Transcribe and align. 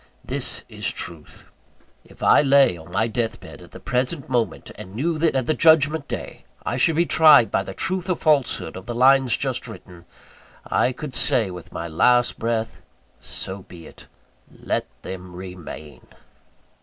_This 0.25 0.65
is 0.67 0.89
truth. 0.91 1.47
If 2.03 2.23
I 2.23 2.41
lay 2.41 2.75
on 2.75 2.91
my 2.91 3.05
death 3.07 3.39
bed, 3.39 3.61
at 3.61 3.69
the 3.69 3.79
present 3.79 4.27
moment, 4.27 4.71
and 4.73 4.95
knew 4.95 5.19
that, 5.19 5.35
at 5.35 5.45
the 5.45 5.53
Judgment 5.53 6.07
Day, 6.07 6.43
I 6.65 6.75
should 6.75 6.95
be 6.95 7.05
tried 7.05 7.51
by 7.51 7.61
the 7.61 7.75
truth 7.75 8.09
or 8.09 8.15
falsehood 8.15 8.75
of 8.75 8.87
the 8.87 8.95
lines 8.95 9.37
just 9.37 9.67
written, 9.67 10.05
I 10.65 10.91
could 10.91 11.13
say 11.13 11.51
with 11.51 11.71
my 11.71 11.87
last 11.87 12.39
breath: 12.39 12.81
So 13.19 13.59
be 13.61 13.85
it; 13.85 14.07
let 14.49 14.87
them 15.03 15.35
remain. 15.35 16.01